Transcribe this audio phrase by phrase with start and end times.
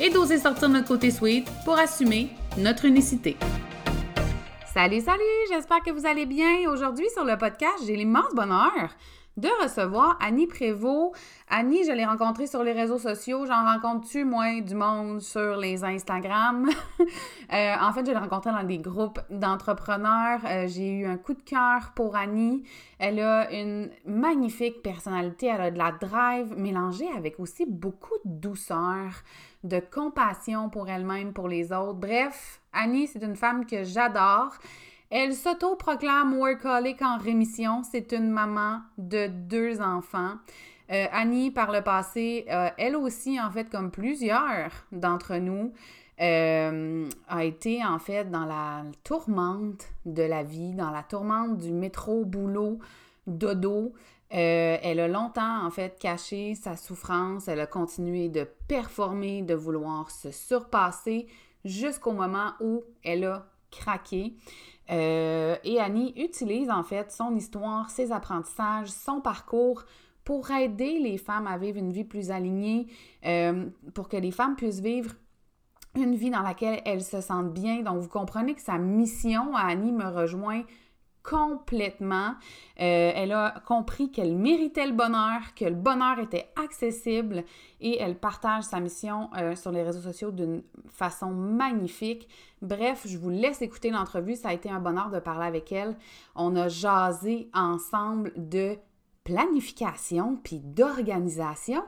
[0.00, 3.36] et d'oser sortir notre côté sweet pour assumer notre unicité.
[4.72, 6.70] Salut, salut, j'espère que vous allez bien.
[6.70, 8.90] Aujourd'hui sur le podcast, j'ai l'immense bonheur
[9.36, 11.14] de recevoir Annie Prévost.
[11.50, 13.46] Annie, je l'ai rencontrée sur les réseaux sociaux.
[13.46, 16.68] J'en rencontre-tu, moi, du monde sur les Instagram?
[17.50, 20.40] Euh, en fait, je l'ai rencontrée dans des groupes d'entrepreneurs.
[20.44, 22.62] Euh, j'ai eu un coup de cœur pour Annie.
[22.98, 25.46] Elle a une magnifique personnalité.
[25.46, 29.22] Elle a de la drive mélangée avec aussi beaucoup de douceur,
[29.64, 31.94] de compassion pour elle-même, pour les autres.
[31.94, 34.52] Bref, Annie, c'est une femme que j'adore.
[35.08, 37.82] Elle s'auto-proclame workaholic en rémission.
[37.82, 40.34] C'est une maman de deux enfants.
[40.90, 45.72] Euh, Annie, par le passé, euh, elle aussi, en fait, comme plusieurs d'entre nous,
[46.20, 51.72] euh, a été en fait dans la tourmente de la vie, dans la tourmente du
[51.72, 52.78] métro, boulot,
[53.26, 53.92] dodo.
[54.30, 60.10] elle a longtemps en fait caché sa souffrance, elle a continué de performer, de vouloir
[60.10, 61.28] se surpasser
[61.64, 64.34] jusqu'au moment où elle a craqué.
[64.88, 69.84] Et Annie utilise en fait son histoire, ses apprentissages, son parcours
[70.28, 72.86] pour aider les femmes à vivre une vie plus alignée,
[73.24, 75.14] euh, pour que les femmes puissent vivre
[75.94, 77.80] une vie dans laquelle elles se sentent bien.
[77.80, 80.64] Donc, vous comprenez que sa mission à Annie me rejoint
[81.22, 82.34] complètement.
[82.78, 87.44] Euh, elle a compris qu'elle méritait le bonheur, que le bonheur était accessible
[87.80, 92.28] et elle partage sa mission euh, sur les réseaux sociaux d'une façon magnifique.
[92.60, 94.36] Bref, je vous laisse écouter l'entrevue.
[94.36, 95.96] Ça a été un bonheur de parler avec elle.
[96.34, 98.76] On a jasé ensemble de
[99.28, 101.82] planification puis d'organisation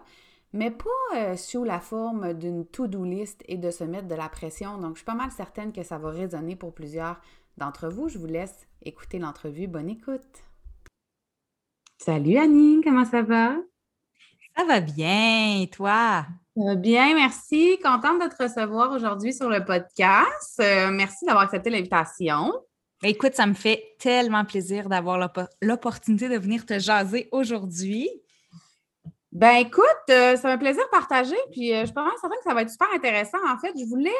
[0.53, 4.29] mais pas euh, sous la forme d'une to-do list et de se mettre de la
[4.29, 4.79] pression.
[4.79, 7.21] Donc, je suis pas mal certaine que ça va résonner pour plusieurs
[7.57, 8.09] d'entre vous.
[8.09, 9.69] Je vous laisse écouter l'entrevue.
[9.69, 10.45] Bonne écoute.
[11.99, 13.57] Salut Annie, comment ça va?
[14.57, 16.27] Ça va bien, toi?
[16.57, 17.79] Ça va bien, merci.
[17.83, 20.61] Contente de te recevoir aujourd'hui sur le podcast.
[20.61, 22.53] Euh, merci d'avoir accepté l'invitation.
[23.03, 25.31] Écoute, ça me fait tellement plaisir d'avoir
[25.63, 28.09] l'opportunité de venir te jaser aujourd'hui.
[29.33, 32.71] Ben écoute, euh, c'est un plaisir partagé, puis euh, je pense que ça va être
[32.71, 33.39] super intéressant.
[33.49, 34.11] En fait, je voulais,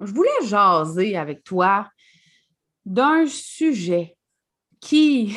[0.00, 1.88] je voulais jaser avec toi
[2.84, 4.15] d'un sujet
[4.86, 5.36] qui?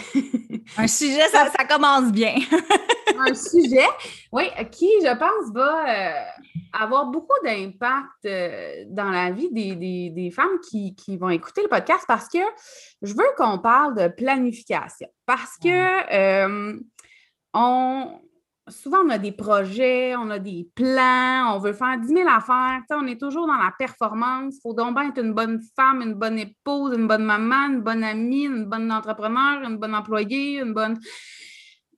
[0.77, 2.35] un sujet, ça, commence bien.
[3.19, 3.87] un sujet,
[4.31, 6.11] oui, qui, je pense, va euh,
[6.73, 12.29] avoir beaucoup d'impact euh, dans la vie des, femmes qui, vont écouter le podcast parce
[12.29, 12.39] que
[13.01, 15.07] je veux qu'on parle de planification.
[15.25, 16.79] Parce que euh,
[17.53, 18.21] on,
[18.69, 22.81] souvent, on a des projets, on a des plans, on veut faire 10 000 affaires.
[22.91, 24.55] on est toujours dans la performance.
[24.57, 27.81] Il faut donc bien être une bonne femme, une bonne épouse, une bonne maman, une
[27.81, 30.99] bonne amie, une bonne entrepreneur, une bonne employée, une bonne.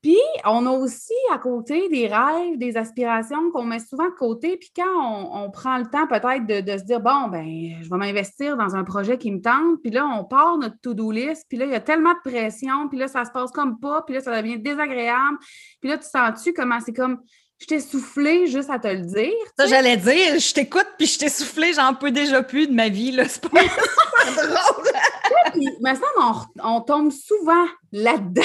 [0.01, 4.57] Puis, on a aussi à côté des rêves, des aspirations qu'on met souvent de côté.
[4.57, 7.45] Puis, quand on, prend le temps peut-être de, se dire, bon, ben,
[7.81, 9.79] je vais m'investir dans un projet qui me tente.
[9.84, 11.45] Puis là, on part notre to-do list.
[11.47, 12.90] Puis là, il y a tellement de pression.
[12.90, 14.01] Puis là, ça se passe comme pas.
[14.01, 15.38] Puis là, ça devient désagréable.
[15.79, 17.19] Puis là, tu sens-tu comment c'est comme,
[17.59, 19.34] je t'ai soufflé juste à te le dire.
[19.56, 22.90] Ça, j'allais dire, je t'écoute, puis je t'ai soufflé, j'en peux déjà plus de ma
[22.90, 23.25] vie, là.
[23.28, 23.50] C'est pas
[24.35, 24.88] drôle.
[25.53, 28.41] puis, mais ça, on, on tombe souvent là-dedans.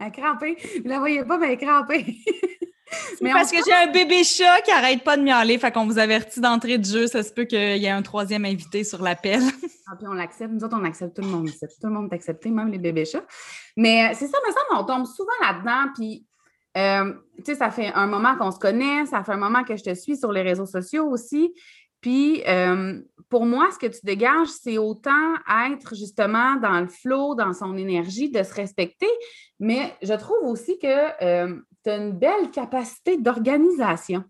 [0.00, 0.56] Elle crampée.
[0.82, 2.16] Vous la voyez pas, mais elle est crampée.
[3.20, 5.98] mais parce que j'ai un bébé chat qui arrête pas de miauler, fait qu'on vous
[5.98, 7.06] avertit d'entrée de jeu.
[7.06, 9.42] Ça se peut qu'il y ait un troisième invité sur l'appel.
[9.88, 10.52] ah, puis on l'accepte.
[10.52, 11.50] Nous autres, on accepte tout le monde.
[11.50, 13.24] Tout le monde est accepté, même les bébés chats.
[13.76, 15.92] Mais euh, c'est ça, mais ça, on tombe souvent là-dedans.
[15.94, 16.26] Puis,
[16.78, 19.76] euh, tu sais, ça fait un moment qu'on se connaît, ça fait un moment que
[19.76, 21.52] je te suis sur les réseaux sociaux aussi.
[22.00, 25.34] Puis, euh, pour moi, ce que tu dégages, c'est autant
[25.70, 29.10] être justement dans le flow, dans son énergie, de se respecter,
[29.58, 34.24] mais je trouve aussi que euh, tu as une belle capacité d'organisation.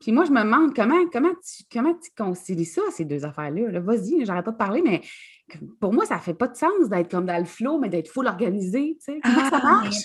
[0.00, 3.80] Puis moi, je me demande comment, comment, tu, comment tu concilies ça, ces deux affaires-là.
[3.80, 5.02] Vas-y, j'arrête pas de parler, mais
[5.80, 8.08] pour moi, ça ne fait pas de sens d'être comme dans le flow, mais d'être
[8.08, 8.96] full organisé.
[9.04, 9.96] Comment ça ah, marche?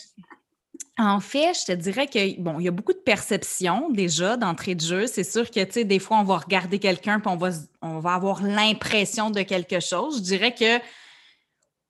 [0.99, 4.75] En fait, je te dirais que bon, il y a beaucoup de perceptions déjà d'entrée
[4.75, 5.07] de jeu.
[5.07, 7.49] C'est sûr que tu sais, des fois, on va regarder quelqu'un puis on va,
[7.81, 10.17] on va avoir l'impression de quelque chose.
[10.17, 10.79] Je dirais que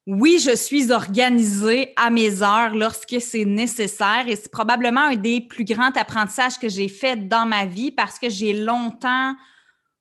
[0.06, 5.42] oui, je suis organisée à mes heures lorsque c'est nécessaire et c'est probablement un des
[5.42, 9.34] plus grands apprentissages que j'ai fait dans ma vie parce que j'ai longtemps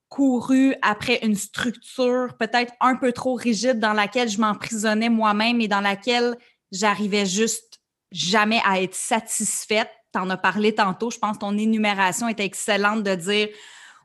[0.09, 5.69] couru après une structure peut-être un peu trop rigide dans laquelle je m'emprisonnais moi-même et
[5.69, 6.37] dans laquelle
[6.71, 7.72] j'arrivais juste
[8.13, 9.91] jamais à être satisfaite.
[10.13, 13.49] Tu en as parlé tantôt, je pense que ton énumération était excellente de dire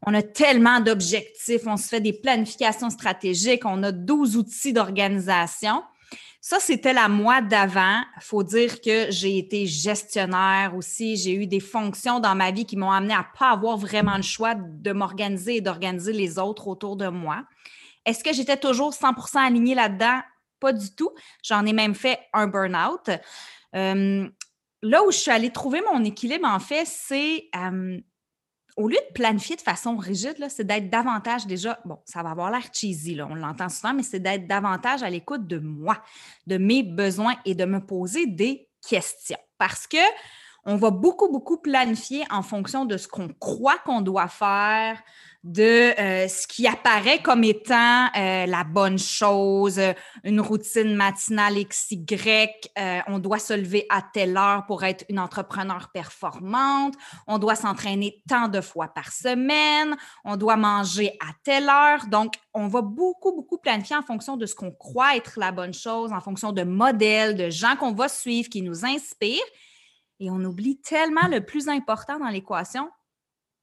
[0.05, 5.83] on a tellement d'objectifs, on se fait des planifications stratégiques, on a 12 outils d'organisation.
[6.39, 8.01] Ça, c'était la moi d'avant.
[8.15, 11.17] Il faut dire que j'ai été gestionnaire aussi.
[11.17, 14.15] J'ai eu des fonctions dans ma vie qui m'ont amené à ne pas avoir vraiment
[14.15, 17.43] le choix de m'organiser et d'organiser les autres autour de moi.
[18.05, 20.21] Est-ce que j'étais toujours 100% alignée là-dedans?
[20.61, 21.11] Pas du tout.
[21.43, 23.09] J'en ai même fait un burn-out.
[23.75, 24.29] Euh,
[24.81, 27.99] là où je suis allée trouver mon équilibre, en fait, c'est euh,
[28.77, 32.51] au lieu de planifier de façon rigide, c'est d'être davantage déjà, bon, ça va avoir
[32.51, 36.01] l'air cheesy, on l'entend souvent, mais c'est d'être davantage à l'écoute de moi,
[36.45, 39.39] de mes besoins et de me poser des questions.
[39.57, 39.97] Parce que
[40.67, 45.01] on va beaucoup, beaucoup planifier en fonction de ce qu'on croit qu'on doit faire,
[45.45, 49.79] de euh, ce qui apparaît comme étant euh, la bonne chose,
[50.25, 55.19] une routine matinale XY, euh, on doit se lever à telle heure pour être une
[55.19, 56.95] entrepreneur performante,
[57.27, 62.07] on doit s'entraîner tant de fois par semaine, on doit manger à telle heure.
[62.07, 65.73] Donc, on va beaucoup, beaucoup planifier en fonction de ce qu'on croit être la bonne
[65.73, 69.39] chose, en fonction de modèles, de gens qu'on va suivre, qui nous inspirent.
[70.19, 72.89] Et on oublie tellement le plus important dans l'équation,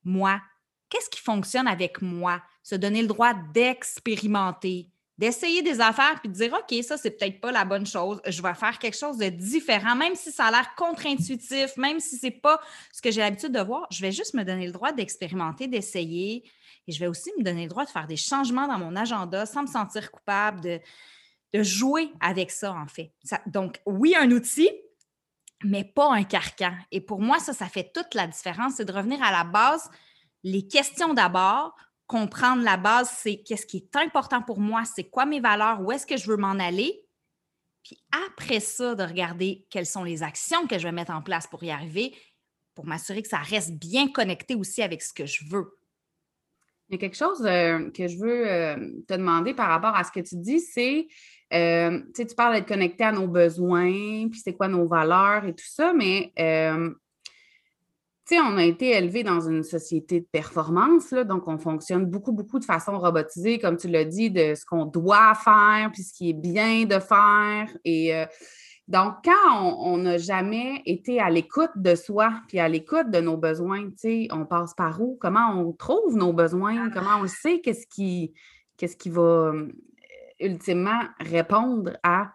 [0.05, 0.41] moi.
[0.89, 2.41] Qu'est-ce qui fonctionne avec moi?
[2.63, 7.41] Se donner le droit d'expérimenter, d'essayer des affaires puis de dire OK, ça, c'est peut-être
[7.41, 8.21] pas la bonne chose.
[8.27, 12.17] Je vais faire quelque chose de différent, même si ça a l'air contre-intuitif, même si
[12.17, 12.61] c'est pas
[12.93, 13.87] ce que j'ai l'habitude de voir.
[13.91, 16.45] Je vais juste me donner le droit d'expérimenter, d'essayer.
[16.87, 19.47] Et je vais aussi me donner le droit de faire des changements dans mon agenda
[19.47, 20.81] sans me sentir coupable, de,
[21.55, 23.13] de jouer avec ça, en fait.
[23.47, 24.69] donc, oui, un outil,
[25.65, 26.75] mais pas un carcan.
[26.91, 28.75] Et pour moi, ça, ça fait toute la différence.
[28.77, 29.91] C'est de revenir à la base,
[30.43, 31.75] les questions d'abord,
[32.07, 35.91] comprendre la base, c'est qu'est-ce qui est important pour moi, c'est quoi mes valeurs, où
[35.91, 37.01] est-ce que je veux m'en aller.
[37.83, 41.47] Puis après ça, de regarder quelles sont les actions que je vais mettre en place
[41.47, 42.15] pour y arriver,
[42.75, 45.79] pour m'assurer que ça reste bien connecté aussi avec ce que je veux.
[46.89, 48.77] Il y a quelque chose euh, que je veux euh,
[49.09, 51.07] te demander par rapport à ce que tu dis, c'est
[51.55, 55.67] euh, tu parles d'être connecté à nos besoins, puis c'est quoi nos valeurs et tout
[55.67, 56.91] ça, mais euh,
[58.33, 62.59] on a été élevé dans une société de performance, là, donc on fonctionne beaucoup, beaucoup
[62.59, 66.31] de façon robotisée, comme tu l'as dit, de ce qu'on doit faire, puis ce qui
[66.31, 67.69] est bien de faire.
[67.85, 68.27] Et euh,
[68.89, 73.37] donc, quand on n'a jamais été à l'écoute de soi, puis à l'écoute de nos
[73.37, 73.89] besoins,
[74.31, 75.17] on passe par où?
[75.21, 76.91] Comment on trouve nos besoins?
[76.91, 78.35] Comment on sait qu'est-ce qui,
[78.77, 79.53] qu'est-ce qui va
[80.45, 82.33] ultimement répondre à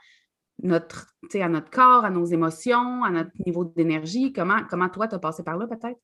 [0.62, 4.34] notre, à corps, à nos émotions, à notre niveau d'énergie.
[4.34, 6.00] Comment, comment toi, tu as passé par là peut-être?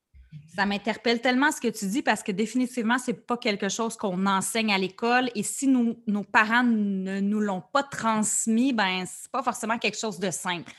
[0.54, 3.96] Ça m'interpelle tellement ce que tu dis parce que définitivement, ce n'est pas quelque chose
[3.96, 9.30] qu'on enseigne à l'école et si nos parents ne nous l'ont pas transmis, ben c'est
[9.30, 10.72] pas forcément quelque chose de simple.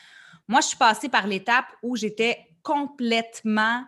[0.48, 3.84] Moi, je suis passée par l'étape où j'étais complètement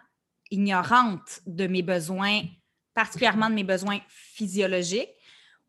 [0.52, 2.42] ignorante de mes besoins,
[2.94, 5.10] particulièrement de mes besoins physiologiques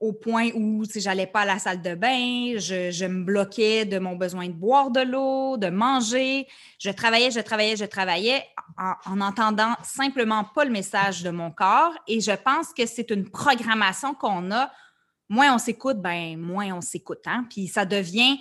[0.00, 3.98] au point où si j'allais pas à la salle de bain, je, me bloquais de
[3.98, 6.48] mon besoin de boire de l'eau, de manger.
[6.78, 8.42] Je travaillais, je travaillais, je travaillais
[8.78, 11.92] en, en, entendant simplement pas le message de mon corps.
[12.08, 14.70] Et je pense que c'est une programmation qu'on a
[15.30, 17.22] moins on s'écoute, ben moins on s'écoute.
[17.24, 17.46] Hein?
[17.48, 18.36] Puis ça devient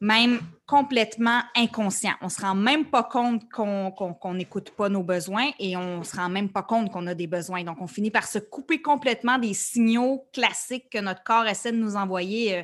[0.00, 2.12] même complètement inconscient.
[2.20, 6.04] On ne se rend même pas compte qu'on n'écoute pas nos besoins et on ne
[6.04, 7.64] se rend même pas compte qu'on a des besoins.
[7.64, 11.78] Donc, on finit par se couper complètement des signaux classiques que notre corps essaie de
[11.78, 12.62] nous envoyer euh,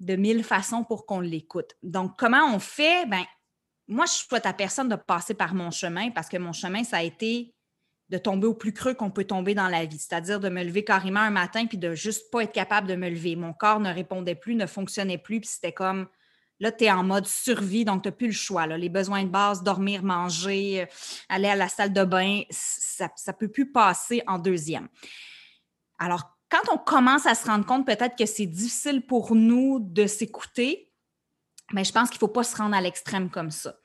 [0.00, 1.74] de mille façons pour qu'on l'écoute.
[1.82, 3.06] Donc, comment on fait?
[3.06, 3.24] Ben,
[3.86, 6.98] moi, je souhaite à personne de passer par mon chemin parce que mon chemin, ça
[6.98, 7.54] a été
[8.08, 10.84] de tomber au plus creux qu'on peut tomber dans la vie, c'est-à-dire de me lever
[10.84, 13.34] carrément un matin puis de juste pas être capable de me lever.
[13.34, 16.06] Mon corps ne répondait plus, ne fonctionnait plus, puis c'était comme
[16.60, 18.66] là, tu es en mode survie, donc tu n'as plus le choix.
[18.66, 20.86] Les besoins de base, dormir, manger, euh,
[21.28, 24.88] aller à la salle de bain, ça ne peut plus passer en deuxième.
[25.98, 30.06] Alors, quand on commence à se rendre compte peut-être que c'est difficile pour nous de
[30.06, 30.92] s'écouter,
[31.72, 33.76] mais ben, je pense qu'il ne faut pas se rendre à l'extrême comme ça.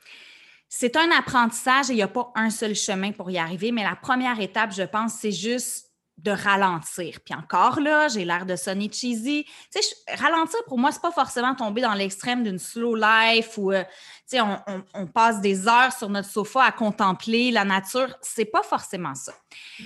[0.73, 3.83] C'est un apprentissage et il n'y a pas un seul chemin pour y arriver, mais
[3.83, 7.19] la première étape, je pense, c'est juste de ralentir.
[7.25, 9.45] Puis encore là, j'ai l'air de sonner cheesy.
[9.69, 9.79] Tu
[10.17, 13.83] ralentir pour moi, c'est pas forcément tomber dans l'extrême d'une slow life où, euh,
[14.25, 18.15] sais, on, passe des heures sur notre sofa à contempler la nature.
[18.21, 19.33] C'est pas forcément ça.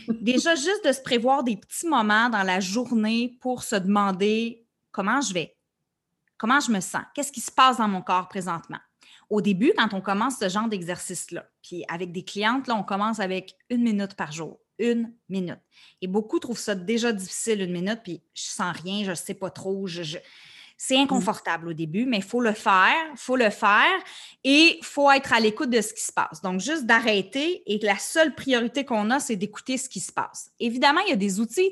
[0.08, 5.20] Déjà, juste de se prévoir des petits moments dans la journée pour se demander comment
[5.20, 5.56] je vais,
[6.38, 7.04] Comment je me sens?
[7.14, 8.80] Qu'est-ce qui se passe dans mon corps présentement?
[9.30, 13.20] Au début, quand on commence ce genre d'exercice-là, puis avec des clientes, là, on commence
[13.20, 14.60] avec une minute par jour.
[14.78, 15.60] Une minute.
[16.02, 19.34] Et beaucoup trouvent ça déjà difficile, une minute, puis je sens rien, je ne sais
[19.34, 19.88] pas trop.
[19.88, 20.18] Je,
[20.78, 21.02] C'est mmh.
[21.02, 23.98] inconfortable au début, mais il faut le faire, il faut le faire
[24.44, 26.42] et il faut être à l'écoute de ce qui se passe.
[26.42, 30.52] Donc, juste d'arrêter et la seule priorité qu'on a, c'est d'écouter ce qui se passe.
[30.60, 31.72] Évidemment, il y a des outils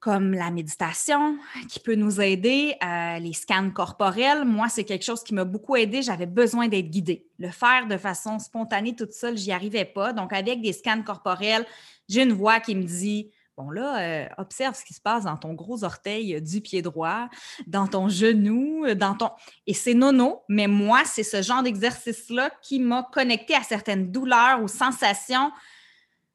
[0.00, 1.38] comme la méditation
[1.68, 4.46] qui peut nous aider, euh, les scans corporels.
[4.46, 6.02] Moi, c'est quelque chose qui m'a beaucoup aidé.
[6.02, 7.26] J'avais besoin d'être guidée.
[7.38, 10.14] Le faire de façon spontanée toute seule, j'y arrivais pas.
[10.14, 11.66] Donc, avec des scans corporels,
[12.08, 15.36] j'ai une voix qui me dit Bon, là, euh, observe ce qui se passe dans
[15.36, 17.28] ton gros orteil du pied droit,
[17.66, 19.28] dans ton genou, dans ton.
[19.66, 24.62] Et c'est nono, mais moi, c'est ce genre d'exercice-là qui m'a connecté à certaines douleurs
[24.62, 25.52] ou sensations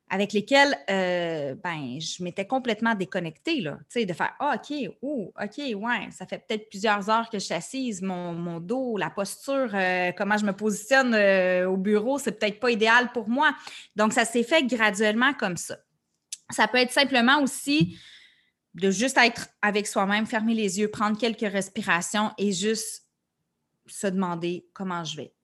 [0.10, 5.58] avec lesquels euh, ben, je m'étais complètement déconnectée, là, de faire Ah, OK, oh, OK,
[5.58, 10.12] ouais, ça fait peut-être plusieurs heures que je suis assise, mon, dos, la posture, euh,
[10.16, 13.56] comment je me positionne euh, au bureau, c'est peut-être pas idéal pour moi.
[13.96, 15.78] Donc, ça s'est fait graduellement comme ça.
[16.52, 17.98] Ça peut être simplement aussi
[18.76, 23.06] de juste être avec soi-même, fermer les yeux, prendre quelques respirations et juste
[23.88, 25.35] se demander comment je vais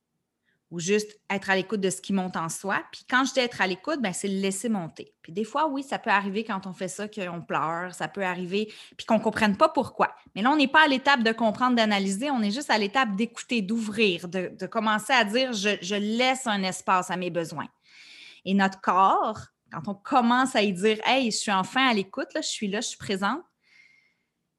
[0.72, 2.82] ou juste être à l'écoute de ce qui monte en soi.
[2.94, 5.14] Puis quand je dis être à l'écoute, ben, c'est le laisser monter.
[5.22, 8.24] Puis des fois, oui, ça peut arriver quand on fait ça qu'on pleure, ça peut
[8.24, 10.16] arriver, puis qu'on ne comprenne pas pourquoi.
[10.34, 13.18] Mais là, on n'est pas à l'étape de comprendre, d'analyser, on est juste à l'étape
[13.18, 17.68] d'écouter, d'ouvrir, de, commencer à dire je, laisse un espace à mes besoins.
[18.46, 19.40] Et notre corps,
[19.74, 22.80] quand on commence à y dire Hey, je suis enfin à l'écoute, je suis là,
[22.80, 23.42] je suis présente,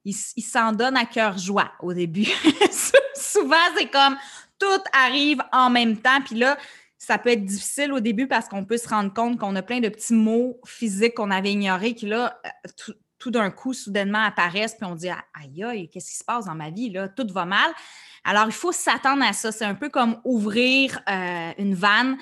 [0.05, 2.27] il s'en donne à cœur joie au début.
[3.15, 4.17] Souvent, c'est comme
[4.63, 6.21] tout arrive en même temps.
[6.25, 6.57] Puis là,
[6.97, 9.79] ça peut être difficile au début parce qu'on peut se rendre compte qu'on a plein
[9.79, 14.75] de petits mots physiques qu'on avait ignorés qui, là, euh, tout, d'un coup, soudainement apparaissent.
[14.75, 16.89] Puis on dit Aïe, aïe, qu'est-ce qui se passe dans ma vie?
[16.89, 17.07] Là?
[17.07, 17.71] Tout va mal.
[18.25, 19.51] Alors, il faut s'attendre à ça.
[19.51, 22.17] C'est un peu comme ouvrir euh, une vanne,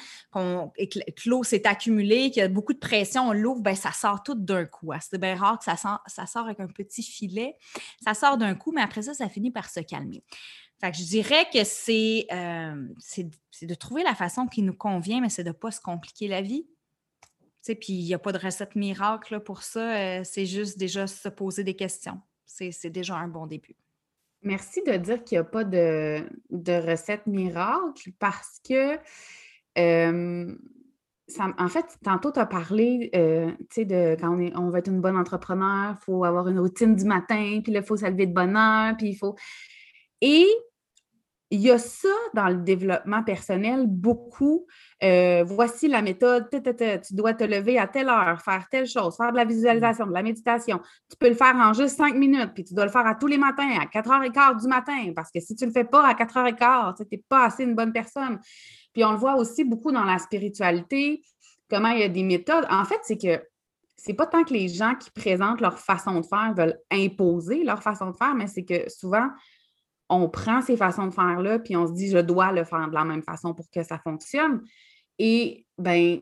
[0.77, 3.91] et que l'eau s'est accumulée, qu'il y a beaucoup de pression, on l'ouvre, ben, ça
[3.91, 4.93] sort tout d'un coup.
[4.93, 4.99] Hein.
[4.99, 7.55] C'est bien rare que ça, ça sort avec un petit filet.
[8.03, 10.23] Ça sort d'un coup, mais après ça, ça finit par se calmer.
[10.81, 13.29] Fait que je dirais que euh, c'est,
[13.67, 16.41] de trouver la façon qui nous convient, mais c'est de ne pas se compliquer la
[16.41, 16.65] vie.
[17.63, 19.95] Puis il n'y a pas de recette miracle pour ça.
[19.95, 22.19] Euh, c'est juste déjà se poser des questions.
[22.45, 23.75] C'est, déjà un bon début.
[24.41, 26.25] Merci de dire qu'il n'y a pas de,
[26.89, 28.97] recette miracle parce que,
[29.77, 30.55] euh,
[31.37, 35.95] en fait, tantôt, tu as parlé, de quand on, on veut être une bonne entrepreneur,
[35.95, 38.97] il faut avoir une routine du matin, puis il faut se lever de bonne heure,
[38.97, 39.35] puis il faut.
[40.21, 40.47] Et
[41.53, 44.65] il y a ça dans le développement personnel, beaucoup.
[45.03, 49.33] Euh, voici la méthode, tu dois te lever à telle heure, faire telle chose, faire
[49.33, 50.79] de la visualisation, de la méditation.
[51.09, 53.27] Tu peux le faire en juste cinq minutes, puis tu dois le faire à tous
[53.27, 56.13] les matins, à 4h15 du matin, parce que si tu ne le fais pas à
[56.13, 58.39] 4h15, tu n'es pas assez une bonne personne.
[58.93, 61.21] Puis on le voit aussi beaucoup dans la spiritualité,
[61.69, 62.65] comment il y a des méthodes.
[62.69, 63.43] En fait, c'est que
[63.97, 67.83] c'est pas tant que les gens qui présentent leur façon de faire veulent imposer leur
[67.83, 69.27] façon de faire, mais c'est que souvent,
[70.11, 72.93] on prend ces façons de faire-là, puis on se dit, je dois le faire de
[72.93, 74.61] la même façon pour que ça fonctionne.
[75.17, 76.19] Et ben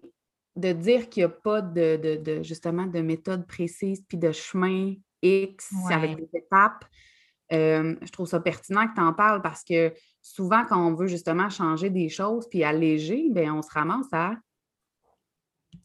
[0.56, 5.70] de dire qu'il n'y a pas de, justement de méthode précise, puis de chemin X
[5.90, 6.86] avec des étapes,
[7.52, 11.08] euh, je trouve ça pertinent que tu en parles parce que souvent, quand on veut
[11.08, 14.34] justement changer des choses puis alléger, ben on se ramasse à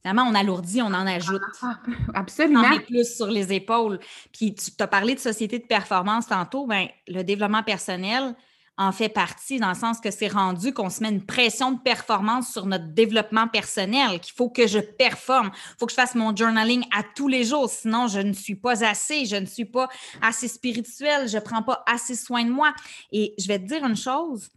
[0.02, 1.40] Finalement, on alourdit, on en ajoute.
[1.62, 1.78] Ah,
[2.14, 2.62] absolument.
[2.64, 3.98] On met plus sur les épaules.
[4.32, 6.66] Puis tu as parlé de société de performance tantôt.
[6.66, 8.34] Bien, le développement personnel
[8.76, 11.80] en fait partie dans le sens que c'est rendu qu'on se met une pression de
[11.80, 16.14] performance sur notre développement personnel, qu'il faut que je performe, il faut que je fasse
[16.14, 19.64] mon journaling à tous les jours, sinon je ne suis pas assez, je ne suis
[19.64, 19.88] pas
[20.20, 22.74] assez spirituelle, je ne prends pas assez soin de moi.
[23.12, 24.50] Et je vais te dire une chose,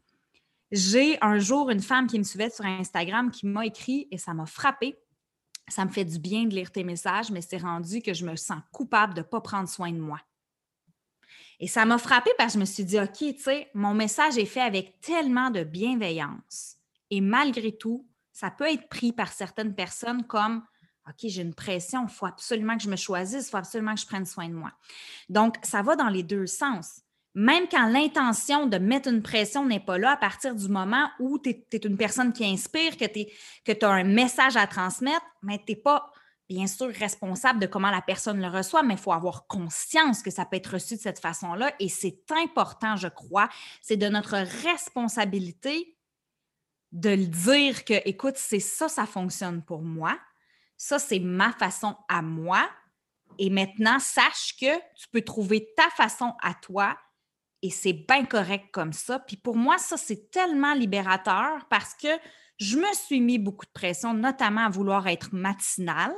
[0.72, 4.34] j'ai un jour une femme qui me suivait sur Instagram qui m'a écrit et ça
[4.34, 4.98] m'a frappé
[5.67, 8.36] ça me fait du bien de lire tes messages, mais c'est rendu que je me
[8.36, 10.19] sens coupable de ne pas prendre soin de moi.
[11.59, 14.38] Et ça m'a frappé parce que je me suis dit, OK, tu sais, mon message
[14.38, 16.77] est fait avec tellement de bienveillance.
[17.09, 20.63] Et malgré tout, ça peut être pris par certaines personnes comme
[21.07, 24.01] OK, j'ai une pression, il faut absolument que je me choisisse, il faut absolument que
[24.01, 24.74] je prenne soin de moi.
[25.29, 27.01] Donc, ça va dans les deux sens
[27.38, 31.38] même quand l'intention de mettre une pression n'est pas là, à partir du moment où
[31.38, 35.74] tu es, une personne qui inspire, que tu as un message à transmettre, mais tu
[35.74, 36.12] n'es pas,
[36.50, 40.32] bien sûr, responsable de comment la personne le reçoit, mais il faut avoir conscience que
[40.32, 41.72] ça peut être reçu de cette façon-là.
[41.79, 43.50] Et c'est important, je crois,
[43.84, 45.96] c'est de notre responsabilité
[46.91, 50.17] de le dire que, écoute, c'est ça, ça fonctionne pour moi.
[50.75, 52.67] Ça, c'est ma façon à moi.
[53.38, 56.98] Et maintenant, sache que tu peux trouver ta façon à toi
[57.62, 59.20] Et c'est bien correct comme ça.
[59.20, 62.08] Puis pour moi, ça, c'est tellement libérateur parce que
[62.60, 66.16] je me suis mis beaucoup de pression, notamment à vouloir être matinale.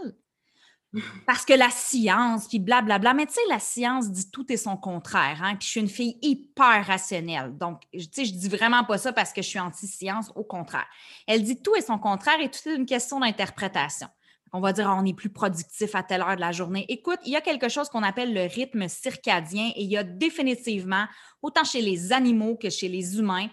[1.28, 3.14] Parce que la science, puis blablabla.
[3.14, 5.40] Mais tu sais, la science dit tout et son contraire.
[5.44, 5.56] Hein?
[5.56, 7.56] Puis je suis une fille hyper rationnelle.
[7.58, 10.32] Donc, tu sais, je dis vraiment pas ça parce que je suis anti-science.
[10.36, 10.88] Au contraire.
[11.28, 14.08] Elle dit tout et son contraire et tout est une question d'interprétation.
[14.54, 16.86] On va dire, on est plus productif à telle heure de la journée.
[16.90, 20.04] Écoute, il y a quelque chose qu'on appelle le rythme circadien et il y a
[20.04, 21.06] définitivement,
[21.42, 23.48] autant chez les animaux que chez les humains,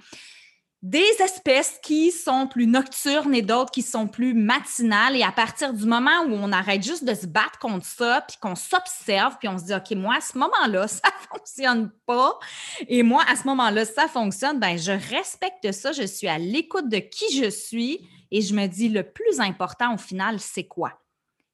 [0.88, 5.16] des espèces qui sont plus nocturnes et d'autres qui sont plus matinales.
[5.16, 8.36] Et à partir du moment où on arrête juste de se battre contre ça, puis
[8.40, 12.38] qu'on s'observe, puis on se dit, OK, moi, à ce moment-là, ça ne fonctionne pas.
[12.86, 15.90] Et moi, à ce moment-là, ça fonctionne, ben je respecte ça.
[15.90, 18.08] Je suis à l'écoute de qui je suis.
[18.30, 20.92] Et je me dis, le plus important au final, c'est quoi?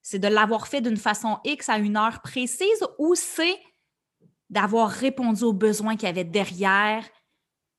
[0.02, 3.58] C'est de l'avoir fait d'une façon X à une heure précise ou c'est
[4.50, 7.02] d'avoir répondu aux besoins qu'il y avait derrière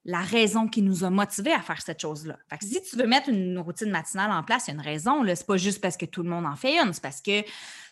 [0.05, 2.37] la raison qui nous a motivés à faire cette chose-là.
[2.61, 5.21] si tu veux mettre une routine matinale en place, il y a une raison.
[5.23, 7.41] Ce n'est pas juste parce que tout le monde en fait une, c'est parce que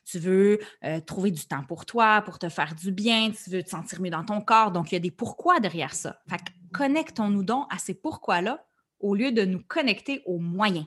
[0.06, 3.64] tu veux euh, trouver du temps pour toi, pour te faire du bien, tu veux
[3.64, 4.72] te sentir mieux dans ton corps.
[4.72, 6.20] Donc, il y a des pourquoi derrière ça.
[6.30, 6.42] Fait
[6.74, 8.66] connectons-nous donc à ces pourquoi-là
[9.00, 10.86] au lieu de nous connecter aux moyens.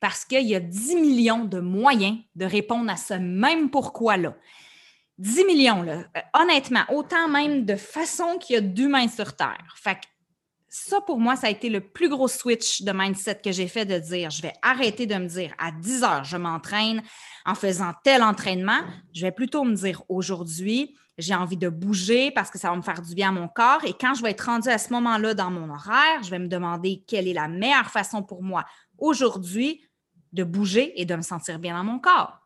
[0.00, 4.36] Parce qu'il y a 10 millions de moyens de répondre à ce même pourquoi-là.
[5.18, 5.86] 10 millions.
[5.86, 6.02] Euh,
[6.34, 9.74] honnêtement, autant même de façon qu'il y a d'humains sur Terre.
[10.68, 13.84] Ça, pour moi, ça a été le plus gros switch de mindset que j'ai fait
[13.84, 17.02] de dire, je vais arrêter de me dire à 10 heures, je m'entraîne
[17.44, 18.80] en faisant tel entraînement.
[19.14, 22.82] Je vais plutôt me dire aujourd'hui, j'ai envie de bouger parce que ça va me
[22.82, 23.84] faire du bien à mon corps.
[23.84, 26.48] Et quand je vais être rendue à ce moment-là dans mon horaire, je vais me
[26.48, 28.64] demander quelle est la meilleure façon pour moi
[28.98, 29.82] aujourd'hui
[30.32, 32.38] de bouger et de me sentir bien dans mon corps.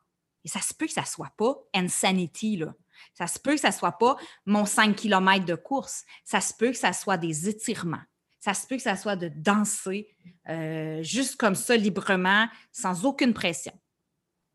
[0.44, 2.72] Et ça se peut que ça ne soit pas insanity, là.
[3.14, 6.04] Ça se peut que ça ne soit pas mon 5 km de course.
[6.24, 8.02] Ça se peut que ça soit des étirements.
[8.40, 10.08] Ça se peut que ça soit de danser
[10.48, 13.72] euh, juste comme ça, librement, sans aucune pression.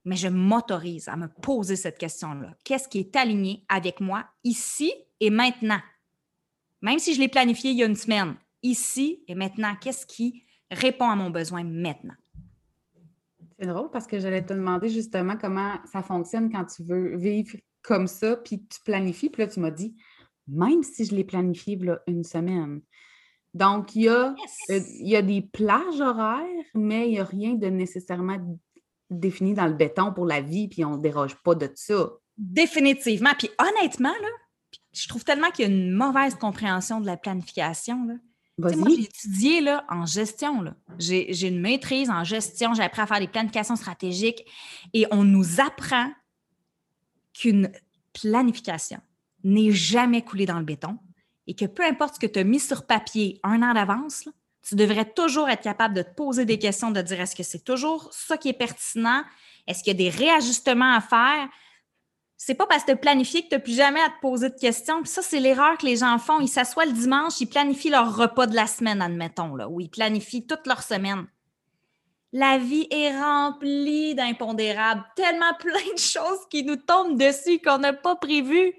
[0.03, 2.55] Mais je m'autorise à me poser cette question-là.
[2.63, 5.79] Qu'est-ce qui est aligné avec moi ici et maintenant?
[6.81, 10.43] Même si je l'ai planifié il y a une semaine, ici et maintenant, qu'est-ce qui
[10.71, 12.15] répond à mon besoin maintenant?
[13.57, 17.55] C'est drôle parce que j'allais te demander justement comment ça fonctionne quand tu veux vivre
[17.81, 19.29] comme ça, puis tu planifies.
[19.29, 19.95] Puis là, tu m'as dit,
[20.47, 22.81] même si je l'ai planifié là, une semaine.
[23.55, 24.35] Donc, il y, a,
[24.69, 28.37] euh, il y a des plages horaires, mais il n'y a rien de nécessairement
[29.09, 32.09] défini dans le béton pour la vie, puis on ne déroge pas de ça.
[32.37, 33.31] Définitivement.
[33.39, 34.27] Puis honnêtement, là,
[34.91, 38.05] je trouve tellement qu'il y a une mauvaise compréhension de la planification.
[38.05, 38.15] Là.
[38.57, 40.61] Moi, j'ai étudié là, en gestion.
[40.99, 42.73] J'ai une maîtrise en gestion.
[42.73, 44.45] J'ai appris à faire des planifications stratégiques
[44.93, 46.11] et on nous apprend
[47.33, 47.71] qu'une
[48.11, 48.99] planification
[49.45, 50.97] n'est jamais coulée dans le béton
[51.47, 54.27] et que peu importe ce que tu as mis sur papier un an d'avance,
[54.67, 57.63] tu devrais toujours être capable de te poser des questions, de dire est-ce que c'est
[57.63, 59.23] toujours ça qui est pertinent?
[59.67, 61.47] Est-ce qu'il y a des réajustements à faire?
[62.37, 64.49] C'est pas parce que tu as planifié que tu n'as plus jamais à te poser
[64.49, 65.01] de questions.
[65.01, 66.41] Puis ça, c'est l'erreur que les gens font.
[66.41, 69.89] Ils s'assoient le dimanche, ils planifient leur repas de la semaine, admettons, là, ou ils
[69.89, 71.27] planifient toute leur semaine.
[72.33, 77.93] La vie est remplie d'impondérables, tellement plein de choses qui nous tombent dessus qu'on n'a
[77.93, 78.73] pas prévues.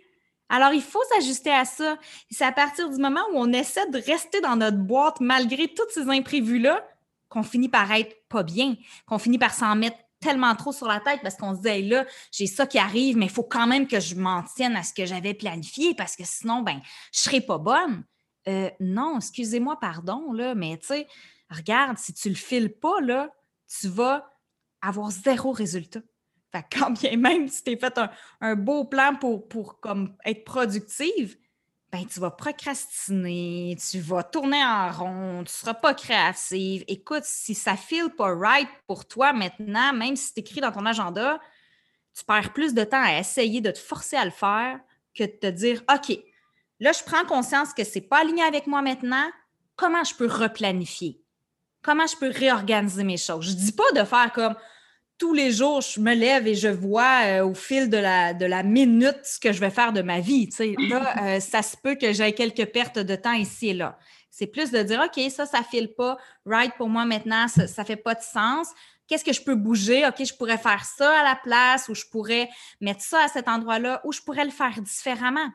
[0.48, 1.98] Alors, il faut s'ajuster à ça.
[2.30, 5.88] C'est à partir du moment où on essaie de rester dans notre boîte malgré tous
[5.90, 6.86] ces imprévus-là
[7.28, 11.00] qu'on finit par être pas bien, qu'on finit par s'en mettre tellement trop sur la
[11.00, 13.86] tête parce qu'on se dit, là, j'ai ça qui arrive, mais il faut quand même
[13.86, 16.80] que je m'en tienne à ce que j'avais planifié parce que sinon, ben,
[17.12, 18.04] je serai pas bonne.
[18.48, 21.08] Euh, non, excusez-moi, pardon, là, mais tu sais,
[21.50, 23.30] regarde, si tu le files pas, là,
[23.80, 24.30] tu vas
[24.80, 26.00] avoir zéro résultat.
[26.52, 28.00] Fait quand bien même si tu as fait
[28.40, 29.46] un, beau plan pour,
[30.24, 31.36] être productive,
[31.92, 36.84] ben, tu vas procrastiner, tu vas tourner en rond, tu ne seras pas créative.
[36.88, 40.84] Écoute, si ça file pas right pour toi maintenant, même si c'est écrit dans ton
[40.84, 41.40] agenda,
[42.16, 44.80] tu perds plus de temps à essayer de te forcer à le faire
[45.14, 46.18] que de te dire OK,
[46.80, 49.30] là, je prends conscience que ce n'est pas aligné avec moi maintenant.
[49.76, 51.20] Comment je peux replanifier?
[51.82, 53.44] Comment je peux réorganiser mes choses?
[53.46, 54.56] Je ne dis pas de faire comme
[55.18, 58.44] tous les jours, je me lève et je vois euh, au fil de la, de
[58.44, 60.50] la minute ce que je vais faire de ma vie.
[60.88, 63.98] Là, euh, ça se peut que j'aie quelques pertes de temps ici et là.
[64.30, 66.18] C'est plus de dire, OK, ça, ça ne file pas.
[66.44, 68.68] Right pour moi maintenant, ça ne fait pas de sens.
[69.08, 70.06] Qu'est-ce que je peux bouger?
[70.06, 72.50] OK, je pourrais faire ça à la place ou je pourrais
[72.82, 75.48] mettre ça à cet endroit-là ou je pourrais le faire différemment.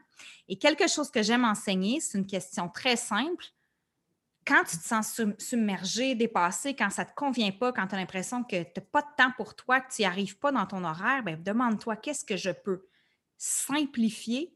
[0.48, 3.46] Et quelque chose que j'aime enseigner, c'est une question très simple
[4.46, 7.98] quand tu te sens submergé, dépassé, quand ça ne te convient pas, quand tu as
[7.98, 10.66] l'impression que tu n'as pas de temps pour toi, que tu n'y arrives pas dans
[10.66, 12.88] ton horaire, ben, demande-toi qu'est-ce que je peux
[13.38, 14.54] simplifier?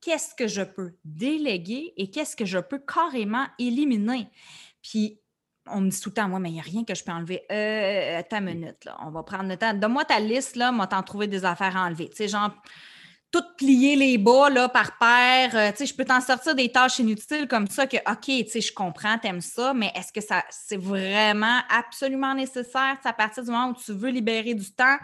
[0.00, 4.28] Qu'est-ce que je peux déléguer et qu'est-ce que je peux carrément éliminer?
[4.82, 5.20] Puis,
[5.66, 7.12] on me dit tout le temps, moi, mais il n'y a rien que je peux
[7.12, 7.42] enlever.
[7.52, 8.96] Euh, attends une minute, là.
[9.02, 9.74] On va prendre le temps.
[9.74, 12.08] Donne-moi ta liste, là, moi, t'en trouver des affaires à enlever.
[12.08, 12.50] Tu sais, genre,
[13.30, 15.54] tout plier les bas, par paire.
[15.54, 19.40] Euh, je peux t'en sortir des tâches inutiles comme ça que, OK, je comprends, t'aimes
[19.40, 22.96] ça, mais est-ce que ça, c'est vraiment absolument nécessaire?
[23.04, 24.98] à partir du moment où tu veux libérer du temps,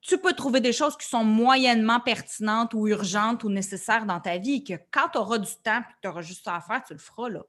[0.00, 4.38] tu peux trouver des choses qui sont moyennement pertinentes ou urgentes ou nécessaires dans ta
[4.38, 6.82] vie que quand tu auras du temps et que tu auras juste ça à faire,
[6.84, 7.28] tu le feras.
[7.28, 7.42] Là.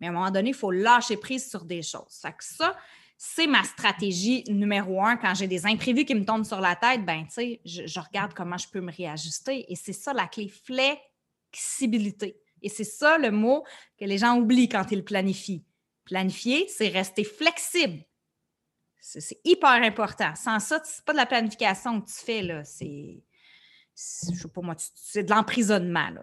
[0.00, 2.18] Mais à un moment donné, il faut lâcher prise sur des choses.
[2.22, 2.76] Fait que ça,
[3.18, 5.16] c'est ma stratégie numéro un.
[5.16, 8.34] Quand j'ai des imprévus qui me tombent sur la tête, ben, tu sais, je, regarde
[8.34, 9.64] comment je peux me réajuster.
[9.72, 12.36] Et c'est ça la clé, flexibilité.
[12.62, 13.64] Et c'est ça le mot
[13.98, 15.64] que les gens oublient quand ils planifient.
[16.04, 18.04] Planifier, c'est rester flexible.
[19.00, 20.34] C'est hyper important.
[20.34, 22.62] Sans ça, c'est pas de la planification que tu fais.
[22.64, 23.22] C'est.
[23.98, 26.10] Je sais pas moi, c'est de l'emprisonnement.
[26.10, 26.22] Là.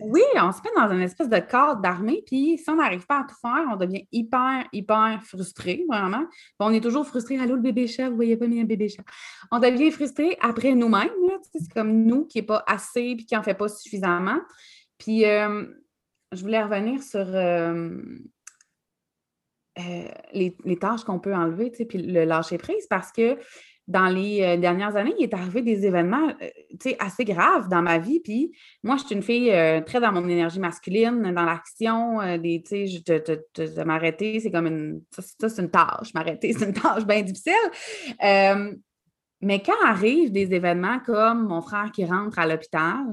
[0.00, 3.20] Oui, on se met dans une espèce de cadre d'armée, puis si on n'arrive pas
[3.20, 6.24] à tout faire, on devient hyper, hyper frustré, vraiment.
[6.58, 7.38] on est toujours frustré.
[7.38, 9.02] Allô, le bébé chat, vous voyez pas bien un bébé chat.
[9.50, 11.10] On devient frustré après nous-mêmes.
[11.52, 14.40] C'est comme nous qui n'est pas assez puis qui n'en fait pas suffisamment.
[14.96, 15.66] Puis euh,
[16.32, 18.00] je voulais revenir sur euh,
[19.78, 23.38] euh, les, tâches qu'on peut enlever, puis le lâcher prise, parce que
[23.88, 27.98] dans les euh, dernières années, il est arrivé des événements euh, assez graves dans ma
[27.98, 28.20] vie.
[28.20, 29.52] Puis moi, je suis une fille
[29.86, 35.02] très dans mon énergie masculine, dans l'action, des, de, m'arrêter, c'est comme une.
[35.10, 36.14] Ça, c'est une tâche.
[36.14, 37.52] M'arrêter, c'est une tâche bien difficile.
[38.20, 43.04] mais quand arrivent des événements comme mon frère qui rentre à l'hôpital,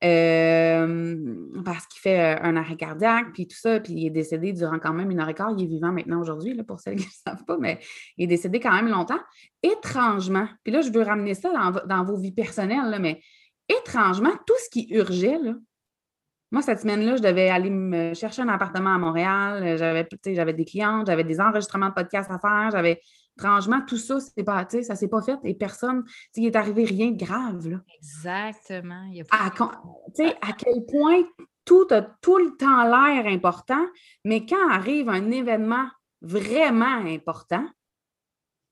[0.00, 4.92] parce qu'il fait un arrêt cardiaque, puis tout ça, puis il est décédé durant quand
[4.92, 5.52] même une heure et quart.
[5.56, 7.80] Il est vivant maintenant aujourd'hui, pour celles qui ne savent pas, mais
[8.16, 9.18] il est décédé quand même longtemps.
[9.62, 11.50] Étrangement, puis là, je veux ramener ça
[11.86, 13.20] dans, vos vies personnelles, là, mais
[13.68, 15.54] étrangement, tout ce qui urgeait, là,
[16.50, 19.76] moi, cette semaine-là, je devais aller me chercher un appartement à Montréal.
[19.76, 23.02] J'avais, j'avais des clientes, j'avais des enregistrements de podcasts à faire, j'avais
[23.38, 26.84] Franchement, tout ça, c'est pas, ça ne s'est pas fait et personne, il est arrivé
[26.84, 27.68] rien de grave.
[27.68, 27.80] Là.
[27.96, 29.10] Exactement.
[29.30, 31.22] à, à quel point
[31.64, 33.84] tout a tout le temps l'air important,
[34.24, 35.86] mais quand arrive un événement
[36.20, 37.64] vraiment important,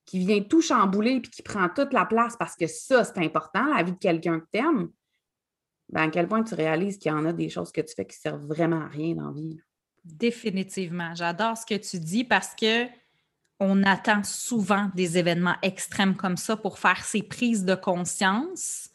[0.07, 3.66] qui vient tout chambouler puis qui prend toute la place parce que ça, c'est important,
[3.74, 4.88] la vie de quelqu'un que tu aimes,
[5.88, 8.07] ben à quel point tu réalises qu'il y en a des choses que tu fais
[8.07, 9.61] qui servent vraiment à rien dans la vie.
[10.05, 11.14] Définitivement.
[11.14, 12.87] J'adore ce que tu dis parce que
[13.60, 18.90] on attend souvent des événements extrêmes comme ça pour faire ces prises de conscience.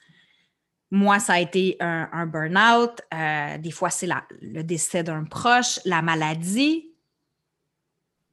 [0.92, 3.02] Moi, ça a été un, burn-out.
[3.14, 4.10] Euh, des fois, c'est
[4.42, 6.92] le décès d'un proche, la maladie.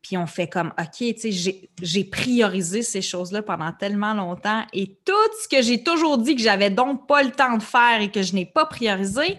[0.02, 4.98] Puis on fait comme, OK, tu sais, j'ai priorisé ces choses-là pendant tellement longtemps et
[5.04, 5.12] tout
[5.42, 8.22] ce que j'ai toujours dit que j'avais donc pas le temps de faire et que
[8.22, 9.38] je n'ai pas priorisé,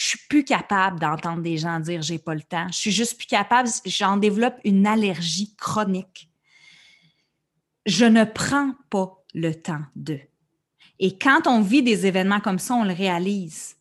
[0.00, 2.66] je suis plus capable d'entendre des gens dire j'ai pas le temps.
[2.68, 6.30] Je suis juste plus capable, j'en développe une allergie chronique.
[7.84, 10.18] Je ne prends pas le temps de.
[11.00, 13.76] Et quand on vit des événements comme ça, on le réalise.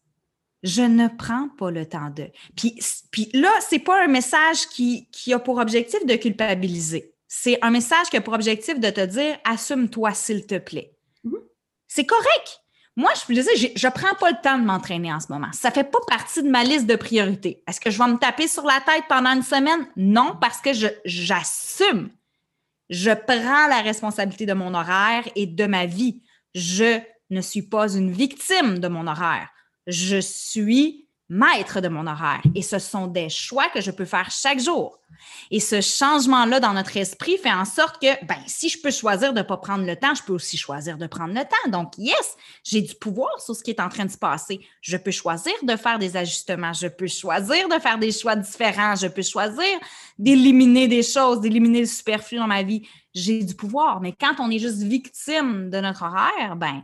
[0.61, 2.29] Je ne prends pas le temps de.
[2.57, 2.77] Puis,
[3.11, 7.13] puis là, c'est pas un message qui, qui a pour objectif de culpabiliser.
[7.29, 10.97] C'est un message qui a pour objectif de te dire assume-toi, s'il te plaît.
[11.23, 11.43] Mm-hmm.
[11.87, 12.61] C'est correct.
[12.99, 15.47] Moi, je disais, je ne prends pas le temps de m'entraîner en ce moment.
[15.53, 17.63] Ça ne fait pas partie de ma liste de priorités.
[17.65, 19.87] Est-ce que je vais me taper sur la tête pendant une semaine?
[19.95, 20.71] Non, parce que
[21.05, 22.09] j'assume.
[22.89, 26.23] Je, prends la responsabilité de mon horaire et de ma vie.
[26.53, 29.47] Je ne suis pas une victime de mon horaire.
[29.87, 32.41] Je suis maître de mon horaire.
[32.55, 34.99] Et ce sont des choix que je peux faire chaque jour.
[35.51, 39.33] Et ce changement-là dans notre esprit fait en sorte que, ben, si je peux choisir
[39.33, 41.69] de ne pas prendre le temps, je peux aussi choisir de prendre le temps.
[41.69, 44.59] Donc, yes, j'ai du pouvoir sur ce qui est en train de se passer.
[44.81, 46.73] Je peux choisir de faire des ajustements.
[46.73, 48.95] Je peux choisir de faire des choix différents.
[48.95, 49.79] Je peux choisir
[50.17, 52.87] d'éliminer des choses, d'éliminer le superflu dans ma vie.
[53.13, 54.01] J'ai du pouvoir.
[54.01, 56.83] Mais quand on est juste victime de notre horaire, ben,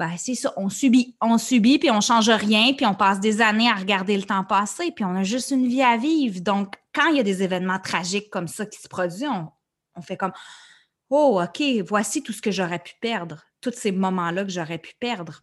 [0.00, 1.14] ben, c'est ça, on subit.
[1.20, 4.44] On subit, puis on change rien, puis on passe des années à regarder le temps
[4.44, 6.40] passer, puis on a juste une vie à vivre.
[6.40, 9.28] Donc, quand il y a des événements tragiques comme ça qui se produisent,
[9.94, 10.32] on, fait comme
[11.10, 14.94] Oh, OK, voici tout ce que j'aurais pu perdre, tous ces moments-là que j'aurais pu
[14.98, 15.42] perdre.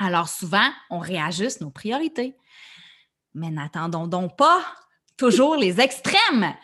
[0.00, 2.36] Alors, souvent, on réajuste nos priorités.
[3.34, 4.64] Mais n'attendons donc pas
[5.16, 6.56] toujours les extrêmes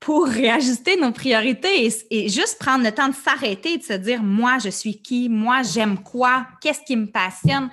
[0.00, 4.58] pour réajuster nos priorités et, juste prendre le temps de s'arrêter de se dire, moi,
[4.58, 7.68] je suis qui, moi, j'aime quoi, qu'est-ce qui me passionne?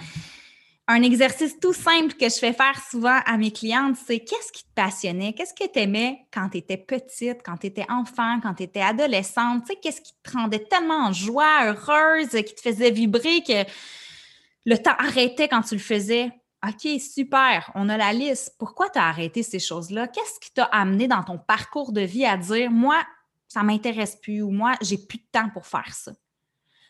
[0.87, 4.63] Un exercice tout simple que je fais faire souvent à mes clientes, c'est qu'est-ce qui
[4.63, 8.53] te passionnait, qu'est-ce que tu aimais quand tu étais petite, quand tu étais enfant, quand
[8.53, 12.91] tu étais adolescente, tu qu'est-ce qui te rendait tellement en joie, heureuse, qui te faisait
[12.91, 13.69] vibrer que
[14.65, 16.31] le temps arrêtait quand tu le faisais?
[16.67, 18.55] OK, super, on a la liste.
[18.57, 20.07] Pourquoi tu as arrêté ces choses-là?
[20.07, 23.03] Qu'est-ce qui t'a amené dans ton parcours de vie à dire, moi,
[23.47, 26.11] ça ne m'intéresse plus ou moi, j'ai plus de temps pour faire ça?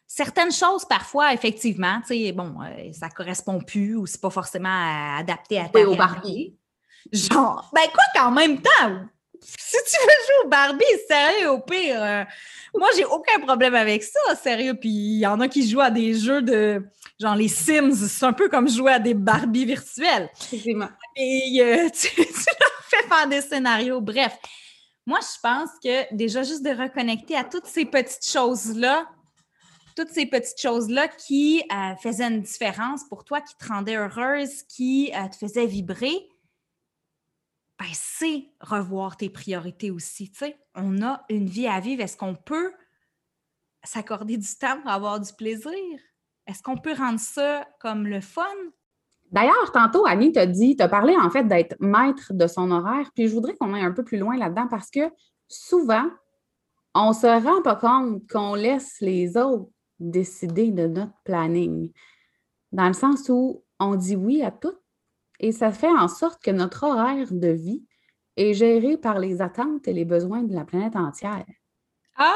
[0.08, 5.18] Certaines choses, parfois, effectivement, tu sais, bon, euh, ça correspond plus ou c'est pas forcément
[5.18, 6.56] adapté à ta au Barbie.
[7.12, 9.08] Genre, ben quoi qu'en même temps,
[9.46, 12.24] si tu veux jouer au Barbie, sérieux, au pire, euh,
[12.74, 14.74] moi, j'ai aucun problème avec ça, sérieux.
[14.74, 16.84] Puis il y en a qui jouent à des jeux de,
[17.20, 20.30] genre les Sims, c'est un peu comme jouer à des Barbies virtuelles.
[20.42, 20.90] Effectivement.
[21.16, 24.02] Et euh, tu, tu, leur fais faire des scénarios.
[24.02, 24.36] Bref,
[25.06, 29.06] moi, je pense que déjà, juste de reconnecter à toutes ces petites choses-là,
[29.96, 34.64] toutes ces petites choses-là qui euh, faisaient une différence pour toi, qui te rendaient heureuse,
[34.64, 36.28] qui te faisaient vibrer,
[37.80, 40.32] ben, c'est revoir tes priorités aussi.
[40.76, 42.02] On a une vie à vivre.
[42.02, 42.72] Est-ce qu'on peut
[43.84, 45.74] s'accorder du temps pour avoir du plaisir?
[46.48, 48.44] Est-ce qu'on peut rendre ça comme le fun?
[49.32, 53.34] D'ailleurs, tantôt, Annie t'a dit, parlé en fait d'être maître de son horaire, puis je
[53.34, 55.12] voudrais qu'on aille un peu plus loin là-dedans parce que
[55.48, 56.06] souvent,
[56.94, 61.92] on ne se rend pas compte qu'on laisse les autres décider de notre planning.
[62.72, 64.76] Dans le sens où on dit oui à tout,
[65.40, 67.84] et ça fait en sorte que notre horaire de vie
[68.38, 71.46] est géré par les attentes et les besoins de la planète entière.
[72.18, 72.34] Ah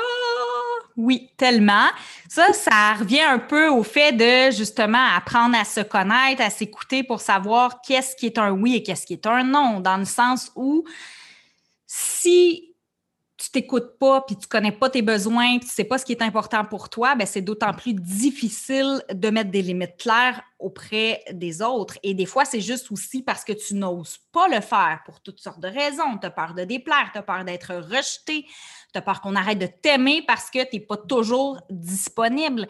[0.98, 1.88] oui, tellement.
[2.28, 7.04] Ça, ça revient un peu au fait de justement apprendre à se connaître, à s'écouter
[7.04, 10.06] pour savoir qu'est-ce qui est un oui et qu'est-ce qui est un non, dans le
[10.06, 10.84] sens où
[11.88, 12.69] si
[13.40, 16.12] tu t'écoutes pas, puis tu connais pas tes besoins, puis tu sais pas ce qui
[16.12, 21.24] est important pour toi, ben c'est d'autant plus difficile de mettre des limites claires auprès
[21.32, 21.98] des autres.
[22.04, 25.40] Et des fois, c'est juste aussi parce que tu n'oses pas le faire pour toutes
[25.40, 26.18] sortes de raisons.
[26.20, 28.46] Tu as peur de déplaire, tu as peur d'être rejeté,
[28.92, 32.68] tu as peur qu'on arrête de t'aimer parce que tu n'es pas toujours disponible.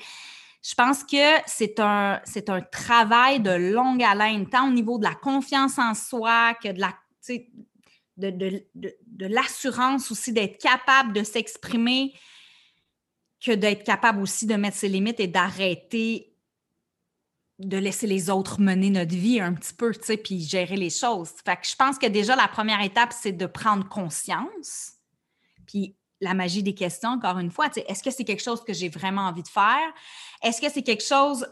[0.62, 5.06] Je pense que c'est un, c'est un travail de longue haleine, tant au niveau de
[5.06, 6.94] la confiance en soi que de la
[8.20, 12.14] de, l'assurance aussi d'être capable de s'exprimer
[13.44, 16.30] que d'être capable aussi de mettre ses limites et d'arrêter
[17.60, 20.90] de laisser les autres mener notre vie un petit peu, tu sais, puis gérer les
[20.90, 21.32] choses.
[21.44, 24.94] Fait que je pense que déjà, la première étape, c'est de prendre conscience.
[25.68, 28.64] Puis la magie des questions, encore une fois, tu sais, est-ce que c'est quelque chose
[28.64, 29.94] que j'ai vraiment envie de faire?
[30.42, 31.46] Est-ce que c'est quelque chose,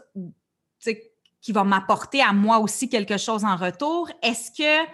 [1.40, 4.10] qui va m'apporter à moi aussi quelque chose en retour?
[4.22, 4.90] Est-ce que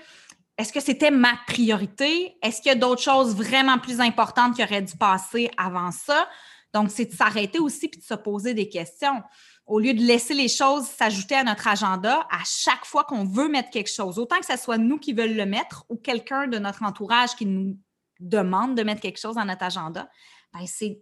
[0.57, 2.37] est-ce que c'était ma priorité?
[2.43, 6.29] Est-ce qu'il y a d'autres choses vraiment plus importantes qui auraient dû passer avant ça?
[6.73, 9.23] Donc, c'est de s'arrêter aussi puis de se poser des questions.
[9.67, 13.49] Au lieu de laisser les choses s'ajouter à notre agenda à chaque fois qu'on veut
[13.49, 16.59] mettre quelque chose, autant que ce soit nous qui veulent le mettre ou quelqu'un de
[16.59, 17.79] notre entourage qui nous
[18.21, 20.09] demande de mettre quelque chose dans notre agenda,
[20.53, 21.01] ben, c'est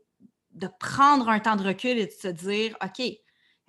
[0.53, 3.03] de prendre un temps de recul et de se dire, OK,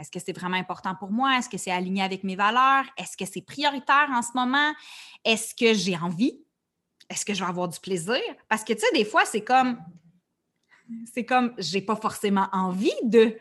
[0.04, 1.38] est-ce que c'est vraiment important pour moi?
[1.38, 2.84] Est-ce que c'est aligné avec mes valeurs?
[2.98, 4.74] Est-ce que c'est prioritaire en ce moment?
[5.24, 6.44] Est-ce que j'ai envie?
[7.10, 8.20] Est-ce que je vais avoir du plaisir?
[8.50, 9.80] Parce que, tu sais, des fois, c'est comme,
[11.06, 13.38] c'est comme, j'ai pas forcément envie de.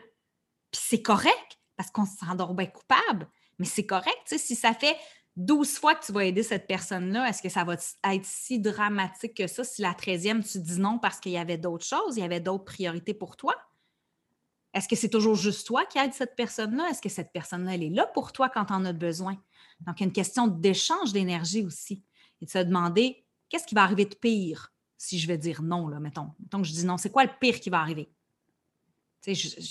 [0.71, 3.27] Puis c'est correct, parce qu'on se sent bien coupable.
[3.59, 4.95] Mais c'est correct, tu sais, si ça fait
[5.35, 9.35] 12 fois que tu vas aider cette personne-là, est-ce que ça va être si dramatique
[9.35, 9.65] que ça?
[9.65, 12.39] Si la 13e, tu dis non parce qu'il y avait d'autres choses, il y avait
[12.39, 13.53] d'autres priorités pour toi?
[14.73, 16.89] Est-ce que c'est toujours juste toi qui aide cette personne-là?
[16.89, 19.37] Est-ce que cette personne-là, elle est là pour toi quand tu en as besoin?
[19.81, 22.03] Donc, il y a une question d'échange d'énergie aussi.
[22.41, 25.87] Et de se demander, qu'est-ce qui va arriver de pire si je vais dire non,
[25.87, 26.31] là, mettons?
[26.39, 28.09] Mettons que je dis non, c'est quoi le pire qui va arriver?
[29.21, 29.69] Tu sais,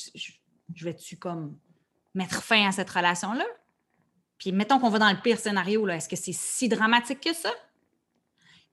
[0.74, 1.58] je, vais-tu comme
[2.14, 3.44] mettre fin à cette relation-là?
[4.38, 7.34] Puis mettons qu'on va dans le pire scénario, là, est-ce que c'est si dramatique que
[7.34, 7.52] ça?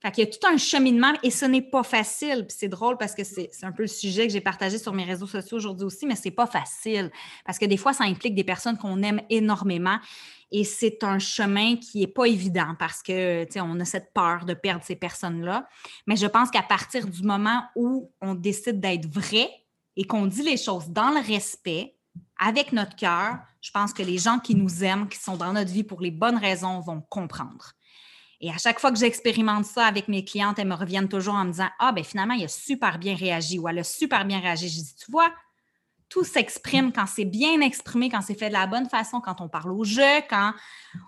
[0.02, 2.46] Fait qu'il y a tout un cheminement et ce n'est pas facile.
[2.48, 5.04] Puis c'est drôle parce que c'est un peu le sujet que j'ai partagé sur mes
[5.04, 7.12] réseaux sociaux aujourd'hui aussi, mais c'est pas facile
[7.46, 10.00] parce que des fois, ça implique des personnes qu'on aime énormément
[10.52, 14.14] et c'est un chemin qui est pas évident parce que, tu sais, on a cette
[14.14, 15.68] peur de perdre ces personnes-là.
[16.08, 19.50] Mais je pense qu'à partir du moment où on décide d'être vrai
[19.96, 21.96] et qu'on dit les choses dans le respect,
[22.38, 25.72] avec notre cœur, je pense que les gens qui nous aiment, qui sont dans notre
[25.72, 27.74] vie pour les bonnes raisons, vont comprendre.
[28.41, 31.45] Et à chaque fois que j'expérimente ça avec mes clientes, elles me reviennent toujours en
[31.45, 34.39] me disant Ah, ben finalement, il a super bien réagi ou elle a super bien
[34.39, 34.69] réagi.
[34.69, 35.30] Je dis Tu vois,
[36.08, 39.49] tout s'exprime quand c'est bien exprimé, quand c'est fait de la bonne façon, quand on
[39.49, 40.54] parle au jeu, quand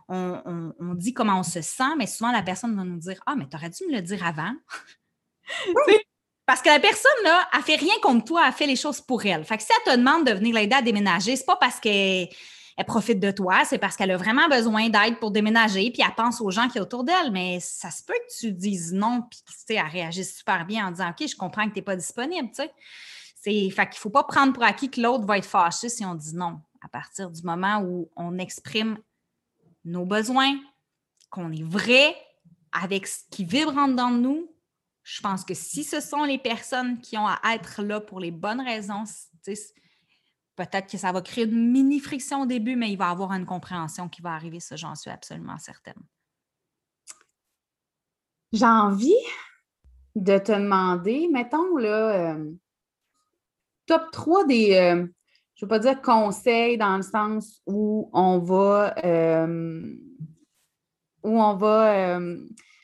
[0.09, 1.95] on, dit comment on se sent.
[1.97, 4.25] Mais souvent, la personne va nous dire Ah, mais tu aurais dû me le dire
[4.25, 4.53] avant.
[6.45, 9.25] Parce que la personne, là, elle fait rien contre toi, elle fait les choses pour
[9.25, 9.45] elle.
[9.45, 12.27] Fait que si elle te demande de venir l'aider à déménager, c'est pas parce qu'elle
[12.81, 16.15] elle profite de toi, c'est parce qu'elle a vraiment besoin d'aide pour déménager, puis elle
[16.15, 17.31] pense aux gens qui sont autour d'elle.
[17.31, 19.39] Mais ça se peut que tu dises non, puis
[19.77, 22.49] elle réagisse super bien en disant OK, je comprends que tu n'es pas disponible.
[22.49, 23.69] Tu sais.
[23.69, 26.15] Fait qu'il ne faut pas prendre pour acquis que l'autre va être fâché si on
[26.15, 26.59] dit non.
[26.83, 28.97] À partir du moment où on exprime
[29.85, 30.55] nos besoins,
[31.29, 32.15] qu'on est vrai
[32.71, 34.51] avec ce qui vibre en dedans de nous,
[35.03, 38.31] je pense que si ce sont les personnes qui ont à être là pour les
[38.31, 39.03] bonnes raisons,
[40.65, 43.31] peut-être que ça va créer une mini friction au début, mais il va y avoir
[43.33, 46.01] une compréhension qui va arriver, ça, j'en suis absolument certaine.
[48.51, 49.15] J'ai envie
[50.15, 52.51] de te demander, mettons, là, euh,
[53.85, 55.07] top 3 des, euh,
[55.55, 59.95] je ne veux pas dire conseils dans le sens où on va, euh,
[61.23, 62.19] où on va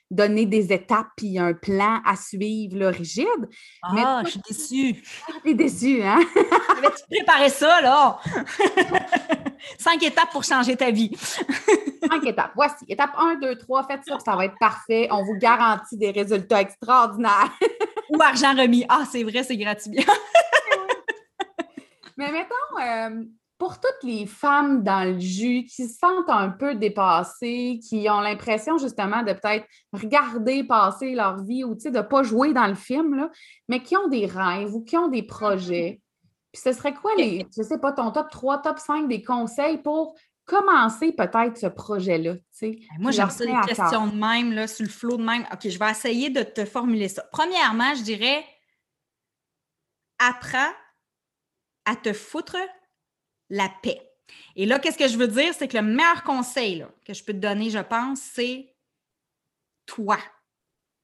[0.10, 3.50] donner des étapes puis un plan à suivre, là, rigide.
[3.84, 5.04] Ah, je suis déçue.
[5.44, 6.20] Tu es déçue, hein?
[6.78, 8.20] Avais-tu préparé ça, là?
[9.78, 11.12] Cinq étapes pour changer ta vie.
[12.10, 12.52] Cinq étapes.
[12.56, 12.86] Voici.
[12.88, 15.08] Étape 1, 2, 3, faites ça, ça va être parfait.
[15.12, 17.52] On vous garantit des résultats extraordinaires.
[18.10, 18.86] Ou argent remis.
[18.88, 20.06] Ah, c'est vrai, c'est gratuit.
[22.16, 23.24] Mais mettons, euh,
[23.58, 28.22] pour toutes les femmes dans le jus qui se sentent un peu dépassées, qui ont
[28.22, 32.76] l'impression justement de peut-être regarder passer leur vie ou de ne pas jouer dans le
[32.76, 33.32] film, là,
[33.68, 36.02] mais qui ont des rêves ou qui ont des projets.
[36.52, 39.80] Puis ce serait quoi les, je sais pas, ton top 3, top 5 des conseils
[39.80, 40.16] pour
[40.46, 42.36] commencer peut-être ce projet-là?
[42.62, 45.46] Ben, moi, j'ai une question de même, là, sur le flot de même.
[45.52, 47.24] OK, je vais essayer de te formuler ça.
[47.32, 48.46] Premièrement, je dirais
[50.20, 50.72] apprends
[51.86, 52.58] à te foutre
[53.50, 54.02] la paix.
[54.56, 55.54] Et là, qu'est-ce que je veux dire?
[55.54, 58.76] C'est que le meilleur conseil que je peux te donner, je pense, c'est
[59.86, 60.18] toi,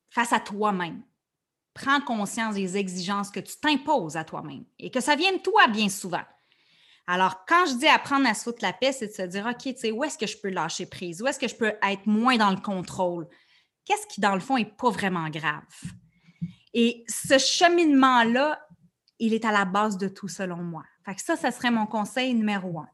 [0.10, 1.04] face à toi-même.
[1.74, 5.68] Prends conscience des exigences que tu t'imposes à toi-même et que ça vient de toi
[5.68, 6.24] bien souvent.
[7.08, 9.64] Alors, quand je dis apprendre à se foutre la paix, c'est de se dire, OK,
[9.64, 11.22] tu sais, où est-ce que je peux lâcher prise?
[11.22, 13.28] Où est-ce que je peux être moins dans le contrôle?
[13.86, 15.64] Qu'est-ce qui, dans le fond, n'est pas vraiment grave?
[16.74, 18.66] Et ce cheminement-là,
[19.20, 20.84] il est à la base de tout, selon moi.
[21.06, 22.88] Fait que ça, ça serait mon conseil numéro un.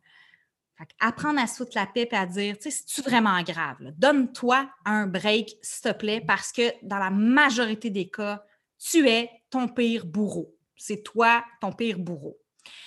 [0.77, 3.77] Fait apprendre à se foutre la paix et à dire, tu sais, c'est-tu vraiment grave?
[3.97, 8.43] Donne-toi un break, s'il te plaît, parce que dans la majorité des cas,
[8.79, 10.55] tu es ton pire bourreau.
[10.77, 12.37] C'est toi ton pire bourreau.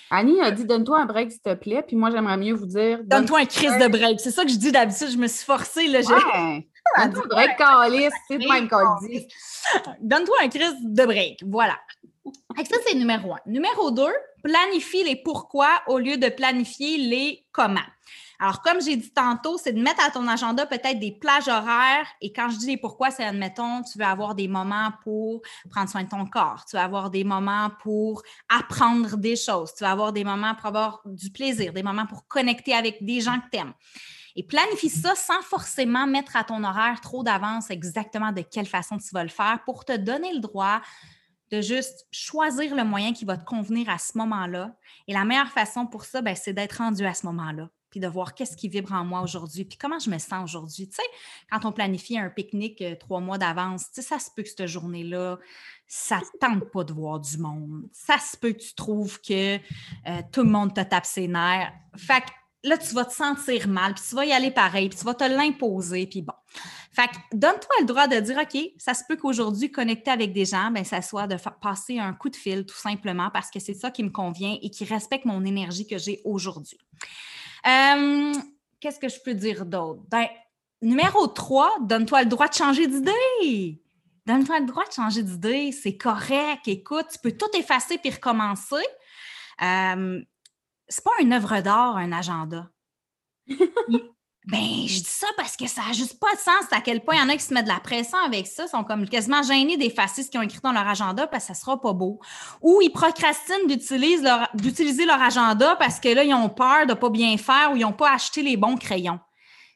[0.09, 1.83] Annie a dit donne-toi un break, s'il te plaît.
[1.85, 2.99] Puis moi, j'aimerais mieux vous dire.
[3.03, 4.19] Donne-toi un crise de break.
[4.19, 5.09] C'est ça que je dis d'habitude.
[5.11, 5.87] Je me suis forcée.
[5.87, 6.67] Là, ouais.
[6.97, 8.13] Donne-toi un break, calice.
[8.27, 9.27] C'est même qu'on dit.
[10.01, 11.43] Donne-toi un crise de break.
[11.45, 11.79] Voilà.
[12.57, 13.39] ça, c'est numéro un.
[13.45, 17.79] Numéro deux, planifie les pourquoi au lieu de planifier les comment.
[18.39, 22.05] Alors, comme j'ai dit tantôt, c'est de mettre à ton agenda peut-être des plages horaires.
[22.19, 25.89] Et quand je dis les pourquoi, c'est admettons, tu veux avoir des moments pour prendre
[25.89, 29.91] soin de ton corps, tu vas avoir des moments pour apprendre des choses, tu vas
[29.91, 33.49] avoir des moments pour avoir du plaisir, des moments pour connecter avec des gens que
[33.51, 33.73] tu aimes.
[34.35, 38.97] Et planifie ça sans forcément mettre à ton horaire trop d'avance exactement de quelle façon
[38.97, 40.81] tu vas le faire pour te donner le droit
[41.53, 44.75] de juste choisir le moyen qui va te convenir à ce moment-là.
[45.07, 48.07] Et la meilleure façon pour ça, ben, c'est d'être rendu à ce moment-là, puis de
[48.07, 50.89] voir qu'est-ce qui vibre en moi aujourd'hui, puis comment je me sens aujourd'hui.
[50.89, 51.03] Tu sais,
[51.51, 54.49] quand on planifie un pique-nique euh, trois mois d'avance, tu sais, ça se peut que
[54.49, 55.37] cette journée-là,
[55.85, 57.83] ça ne tente pas de voir du monde.
[57.91, 61.71] Ça se peut que tu trouves que euh, tout le monde te tape ses nerfs.
[61.95, 62.31] Fait que
[62.67, 65.13] là, tu vas te sentir mal, puis tu vas y aller pareil, puis tu vas
[65.13, 66.33] te l'imposer, puis bon.
[66.93, 70.45] Fait que donne-toi le droit de dire, OK, ça se peut qu'aujourd'hui, connecter avec des
[70.45, 73.73] gens, ben, ça soit de passer un coup de fil, tout simplement, parce que c'est
[73.73, 76.77] ça qui me convient et qui respecte mon énergie que j'ai aujourd'hui.
[77.65, 78.33] Euh,
[78.79, 80.01] qu'est-ce que je peux dire d'autre?
[80.07, 80.27] Ben,
[80.83, 83.81] numéro 3, donne-toi le droit de changer d'idée.
[84.27, 86.67] Donne-toi le droit de changer d'idée, c'est correct.
[86.67, 88.75] Écoute, tu peux tout effacer puis recommencer.
[89.63, 90.21] Euh,
[90.87, 92.69] c'est pas une œuvre d'art, un agenda.
[94.45, 97.15] ben, je dis ça parce que ça n'a juste pas de sens à quel point
[97.15, 99.41] il y en a qui se mettent de la pression avec ça, sont comme quasiment
[99.41, 102.19] gênés des fascistes qui ont écrit dans leur agenda parce que ça sera pas beau.
[102.61, 107.37] Ou ils procrastinent d'utiliser leur, agenda parce que là, ils ont peur de pas bien
[107.37, 109.19] faire ou ils n'ont pas acheté les bons crayons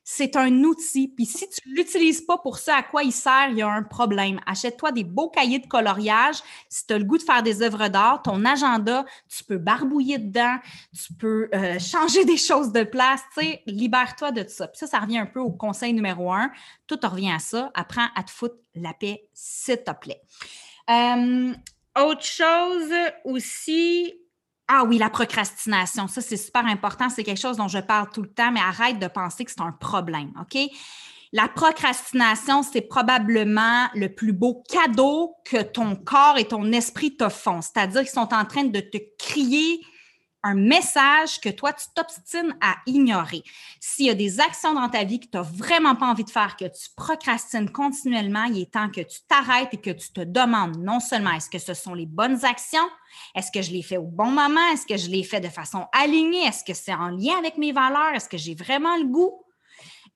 [0.09, 1.09] c'est un outil.
[1.09, 3.67] Puis si tu ne l'utilises pas pour ça à quoi il sert, il y a
[3.67, 4.39] un problème.
[4.45, 6.37] Achète-toi des beaux cahiers de coloriage.
[6.69, 10.17] Si tu as le goût de faire des œuvres d'art, ton agenda, tu peux barbouiller
[10.17, 10.59] dedans,
[10.97, 13.19] tu peux euh, changer des choses de place.
[13.65, 14.69] Libère-toi de ça.
[14.69, 16.51] Puis ça, ça revient un peu au conseil numéro un.
[16.87, 17.69] Tout revient à ça.
[17.73, 20.21] Apprends à te foutre la paix, s'il te plaît.
[20.89, 21.53] Euh,
[21.99, 22.93] autre chose
[23.25, 24.13] aussi,
[24.67, 28.21] ah oui, la procrastination, ça c'est super important, c'est quelque chose dont je parle tout
[28.21, 30.59] le temps, mais arrête de penser que c'est un problème, OK?
[31.33, 37.27] La procrastination, c'est probablement le plus beau cadeau que ton corps et ton esprit te
[37.27, 37.61] font.
[37.61, 39.81] C'est-à-dire qu'ils sont en train de te crier
[40.43, 43.43] un message que toi, tu t'obstines à ignorer.
[43.79, 46.29] S'il y a des actions dans ta vie que tu n'as vraiment pas envie de
[46.29, 50.21] faire, que tu procrastines continuellement, il est temps que tu t'arrêtes et que tu te
[50.21, 52.87] demandes non seulement est-ce que ce sont les bonnes actions,
[53.35, 55.87] est-ce que je les fais au bon moment, est-ce que je les fais de façon
[55.91, 59.43] alignée, est-ce que c'est en lien avec mes valeurs, est-ce que j'ai vraiment le goût,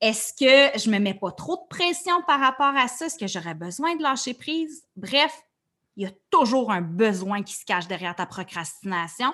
[0.00, 3.18] est-ce que je ne me mets pas trop de pression par rapport à ça, est-ce
[3.18, 4.84] que j'aurais besoin de lâcher prise?
[4.96, 5.32] Bref,
[5.96, 9.32] il y a toujours un besoin qui se cache derrière ta procrastination.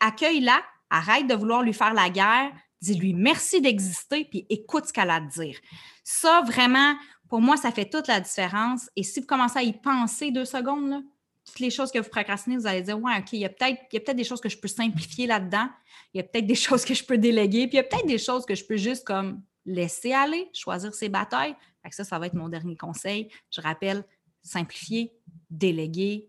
[0.00, 5.10] Accueille-la, arrête de vouloir lui faire la guerre, dis-lui merci d'exister, puis écoute ce qu'elle
[5.10, 5.58] a à te dire.
[6.04, 6.94] Ça, vraiment,
[7.28, 8.90] pour moi, ça fait toute la différence.
[8.96, 11.02] Et si vous commencez à y penser deux secondes,
[11.44, 13.80] toutes les choses que vous procrastinez, vous allez dire Ouais, OK, il y a peut-être
[14.04, 15.68] peut des choses que je peux simplifier là-dedans.
[16.12, 17.66] Il y a peut-être des choses que je peux déléguer.
[17.66, 20.92] Puis il y a peut-être des choses que je peux juste comme laisser aller, choisir
[20.94, 21.54] ses batailles.
[21.90, 23.28] ça, ça va être mon dernier conseil.
[23.50, 24.04] Je rappelle,
[24.42, 25.12] simplifier,
[25.50, 26.28] déléguer,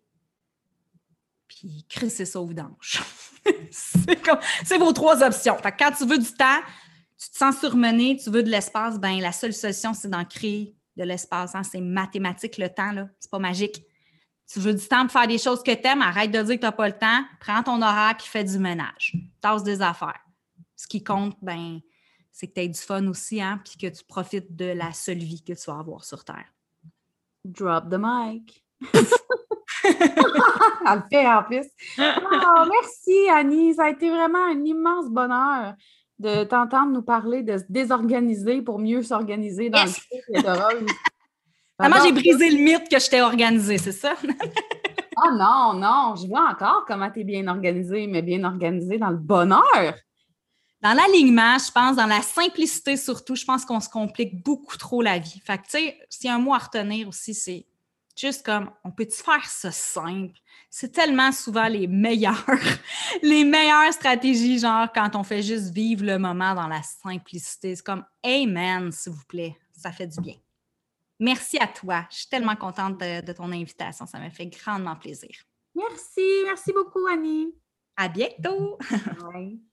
[1.48, 3.02] puis crisser ça au vidange.
[3.72, 5.58] c'est vos trois options.
[5.62, 6.62] quand tu veux du temps,
[7.18, 10.76] tu te sens surmené, tu veux de l'espace, ben la seule solution, c'est d'en créer
[10.98, 11.56] de l'espace.
[11.56, 11.64] Hein.
[11.64, 13.08] C'est mathématique le temps, là.
[13.20, 13.84] C'est pas magique.
[14.52, 16.60] Tu veux du temps pour faire des choses que tu aimes, arrête de dire que
[16.60, 19.16] tu n'as pas le temps, prends ton horaire et fais du ménage.
[19.42, 20.20] Tasse des affaires.
[20.76, 21.80] Ce qui compte, ben,
[22.32, 25.20] c'est que tu aies du fun aussi, hein, puis que tu profites de la seule
[25.20, 26.52] vie que tu vas avoir sur Terre.
[27.46, 28.64] Drop the mic.
[30.86, 31.66] Elle le fait en plus.
[31.98, 35.74] Oh, merci Annie, ça a été vraiment un immense bonheur
[36.20, 40.02] de t'entendre nous parler de se désorganiser pour mieux s'organiser dans yes.
[40.30, 40.86] le de
[41.78, 44.14] Comment j'ai brisé le mythe que je t'ai organisé, c'est ça?
[44.24, 49.10] oh non, non, je vois encore comment tu es bien organisé, mais bien organisé dans
[49.10, 49.96] le bonheur.
[50.82, 55.02] Dans l'alignement, je pense, dans la simplicité surtout, je pense qu'on se complique beaucoup trop
[55.02, 55.42] la vie.
[55.46, 57.66] Fait que, tu sais, s'il y a un mot à retenir aussi, c'est
[58.16, 60.38] juste comme, on peut-tu faire ça simple?
[60.70, 62.46] C'est tellement souvent les meilleures,
[63.22, 67.76] les meilleures stratégies, genre quand on fait juste vivre le moment dans la simplicité.
[67.76, 70.36] C'est comme, Amen, s'il vous plaît, ça fait du bien.
[71.20, 72.06] Merci à toi.
[72.10, 74.06] Je suis tellement contente de, ton invitation.
[74.06, 75.30] Ça m'a fait grandement plaisir.
[75.76, 76.22] Merci.
[76.46, 77.54] Merci beaucoup, Annie.
[77.96, 78.78] À bientôt.
[79.34, 79.62] Hey,